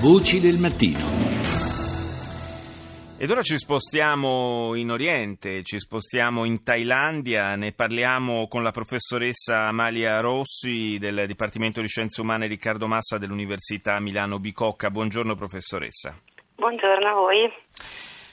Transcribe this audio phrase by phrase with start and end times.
[0.00, 0.98] Voci del mattino.
[3.18, 9.66] Ed ora ci spostiamo in Oriente, ci spostiamo in Thailandia, ne parliamo con la professoressa
[9.66, 14.88] Amalia Rossi del Dipartimento di Scienze Umane Riccardo Massa dell'Università Milano Bicocca.
[14.88, 16.18] Buongiorno professoressa.
[16.56, 17.52] Buongiorno a voi.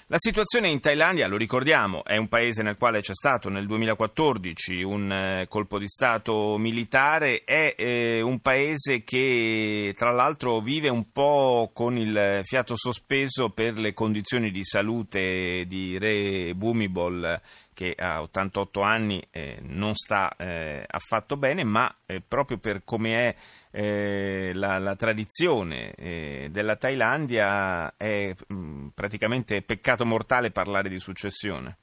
[0.09, 4.81] La situazione in Thailandia, lo ricordiamo, è un paese nel quale c'è stato nel 2014
[4.81, 11.11] un eh, colpo di Stato militare, è eh, un paese che tra l'altro vive un
[11.11, 17.41] po' con il fiato sospeso per le condizioni di salute di Re Bhumibol
[17.77, 23.29] che a 88 anni eh, non sta eh, affatto bene, ma eh, proprio per come
[23.29, 23.35] è
[23.71, 30.97] eh, la, la, tradizione eh, della Thailandia è mh, mm, praticamente peccato mortale parlare di
[30.97, 31.77] successione.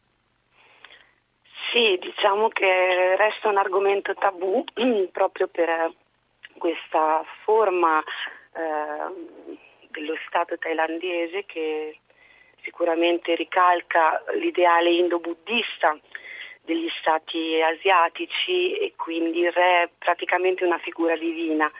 [1.72, 4.64] Sì, diciamo che resta un argomento tabù
[5.12, 5.94] proprio per
[6.58, 9.46] questa forma eh,
[9.90, 12.00] dello Stato thailandese che
[12.64, 15.96] sicuramente ricalca l'ideale indo-buddista
[16.62, 21.70] degli stati asiatici e quindi il re è praticamente una figura divina.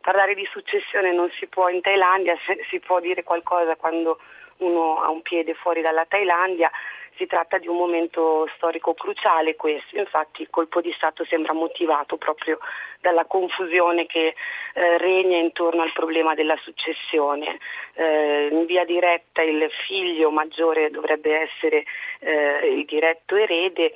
[0.00, 2.36] Parlare di successione non si può in Thailandia,
[2.70, 4.20] si può dire qualcosa quando
[4.58, 6.70] uno ha un piede fuori dalla Thailandia,
[7.16, 12.16] si tratta di un momento storico cruciale questo, infatti il colpo di Stato sembra motivato
[12.16, 12.58] proprio
[13.00, 14.34] dalla confusione che
[14.74, 17.58] eh, regna intorno al problema della successione.
[17.94, 21.84] Eh, in via diretta il figlio maggiore dovrebbe essere
[22.20, 23.94] eh, il diretto erede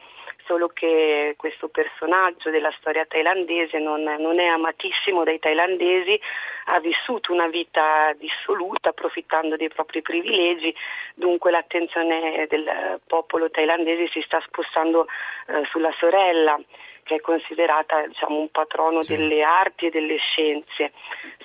[0.50, 6.20] solo che questo personaggio della storia thailandese non, non, è amatissimo dai thailandesi,
[6.64, 10.74] ha vissuto una vita dissoluta approfittando dei propri privilegi,
[11.14, 15.06] dunque l'attenzione del popolo thailandese si sta spostando
[15.46, 16.60] eh, sulla sorella
[17.10, 19.16] che è considerata diciamo, un patrono sì.
[19.16, 20.92] delle arti e delle scienze,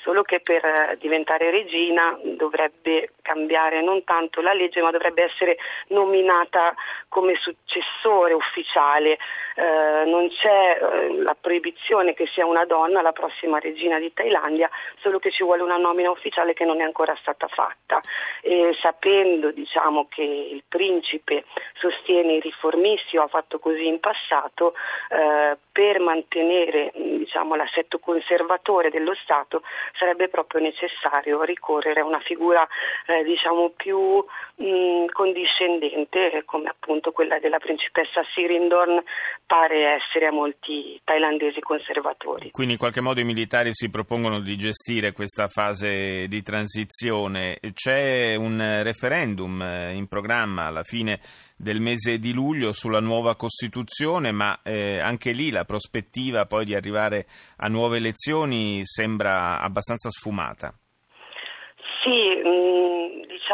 [0.04, 5.58] solo che per eh, diventare regina dovrebbe cambiare non tanto la legge, ma dovrebbe essere
[5.88, 6.76] nominata
[7.10, 9.18] come successore ufficiale.
[9.58, 14.70] Eh, non c'è eh, la proibizione che sia una donna la prossima regina di Thailandia,
[15.00, 18.02] solo che ci vuole una nomina ufficiale che non è ancora stata fatta.
[18.42, 21.46] E sapendo diciamo, che il principe
[21.80, 24.76] sostiene i riformisti o ha fatto così in passato,
[25.10, 29.62] eh, per mantenere diciamo, l'assetto conservatore dello Stato
[29.98, 32.68] sarebbe proprio necessario ricorrere a una figura
[33.08, 34.24] eh, diciamo, più
[34.56, 39.04] mh, condiscendente come appunto quella della principessa Sirindorn
[39.46, 42.52] pare essere a molti thailandesi conservatori.
[42.52, 47.60] Quindi in qualche modo i militari si propongono di gestire questa fase di transizione.
[47.74, 51.20] C'è un referendum eh, in programma alla fine
[51.56, 56.76] del mese di luglio sulla nuova Costituzione, ma eh, anche lì la prospettiva poi di
[56.76, 60.74] arrivare a nuove elezioni sembra abbastanza sfumata.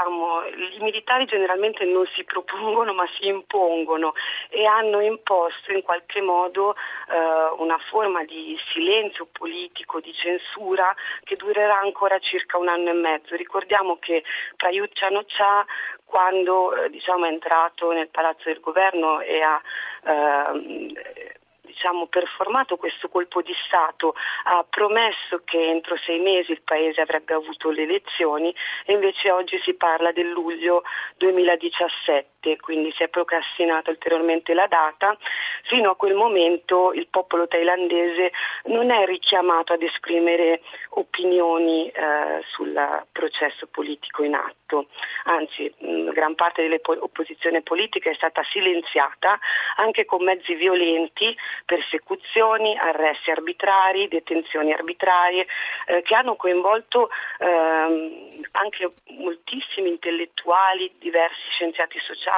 [0.01, 4.13] Diciamo, i militari generalmente non si propongono ma si impongono
[4.49, 11.35] e hanno imposto in qualche modo eh, una forma di silenzio politico, di censura che
[11.35, 13.35] durerà ancora circa un anno e mezzo.
[13.35, 14.23] Ricordiamo che
[14.55, 15.65] Prayut Chan-o-cha
[16.05, 19.61] quando eh, diciamo, è entrato nel palazzo del governo e ha
[20.03, 21.39] eh,
[21.81, 27.33] diciamo, performato questo colpo di Stato, ha promesso che entro sei mesi il Paese avrebbe
[27.33, 28.53] avuto le elezioni
[28.85, 30.83] e invece oggi si parla del luglio
[31.17, 35.17] 2017, quindi si è procrastinata ulteriormente la data.
[35.63, 38.31] Fino a quel momento il popolo thailandese
[38.65, 42.73] non è richiamato ad esprimere opinioni eh, sul
[43.11, 44.87] processo politico in atto,
[45.25, 49.39] anzi mh, gran parte dell'opposizione politica è stata silenziata
[49.75, 51.35] anche con mezzi violenti
[51.65, 55.45] persecuzioni, arresti arbitrari, detenzioni arbitrarie
[55.85, 57.09] eh, che hanno coinvolto
[57.39, 62.30] ehm, anche moltissimi intellettuali, diversi scienziati sociali,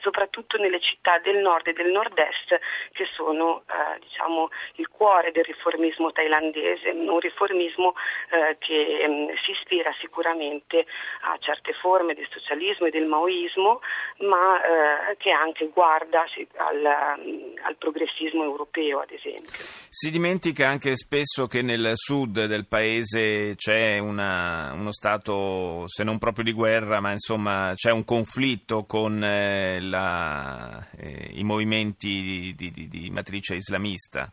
[0.00, 2.58] soprattutto nelle città del nord e del nord-est
[2.92, 7.94] che sono eh, diciamo, il cuore del riformismo thailandese, un riformismo
[8.30, 10.86] eh, che mh, mm, si ispira sicuramente
[11.22, 13.80] a certe forme del socialismo e del maoismo,
[14.20, 16.24] ma eh, che anche guarda
[16.56, 19.50] al, al progressismo europeo ad esempio.
[19.52, 26.18] Si dimentica anche spesso che nel sud del paese c'è una, uno stato, se non
[26.18, 32.70] proprio di guerra, ma insomma c'è un conflitto con eh, la, eh, i movimenti di,
[32.70, 34.32] di, di matrice islamista.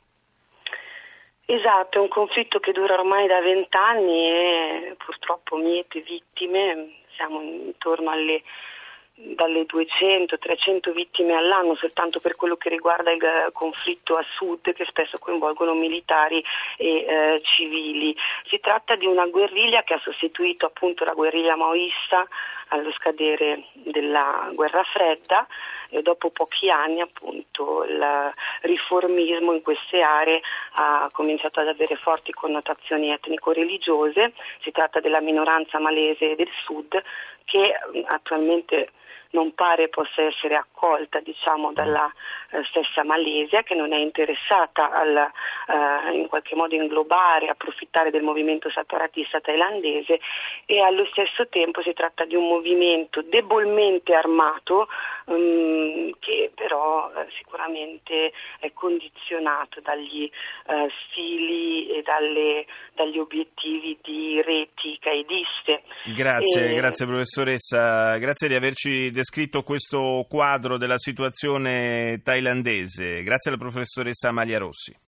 [1.52, 8.12] Esatto, è un conflitto che dura ormai da vent'anni e purtroppo miete vittime, siamo intorno
[8.12, 8.44] alle
[9.40, 14.86] dalle 200-300 vittime all'anno soltanto per quello che riguarda il eh, conflitto a sud che
[14.86, 16.44] spesso coinvolgono militari
[16.76, 18.14] e eh, civili.
[18.50, 22.28] Si tratta di una guerriglia che ha sostituito appunto la guerriglia maoista
[22.72, 25.48] allo scadere della guerra fredda
[25.90, 30.42] e dopo pochi anni appunto il riformismo in queste aree
[30.74, 34.34] ha cominciato ad avere forti connotazioni etnico-religiose.
[34.64, 37.02] Si tratta della minoranza malese del sud
[37.46, 37.74] che
[38.06, 38.92] attualmente
[39.32, 42.12] non pare possa essere accolta diciamo, dalla
[42.52, 48.24] eh, stessa Malesia che non è interessata al, eh, in qualche modo inglobare, approfittare del
[48.24, 50.20] movimento separatista thailandese
[50.66, 54.88] e allo stesso tempo si tratta di un movimento debolmente armato
[55.26, 60.30] um, che però eh, sicuramente è condizionato dagli
[60.68, 64.89] eh, stili e dalle, dagli obiettivi di reti.
[66.14, 66.76] Grazie, e...
[66.76, 73.24] grazie professoressa, grazie di averci descritto questo quadro della situazione thailandese.
[73.24, 74.94] Grazie alla professoressa Amalia Rossi.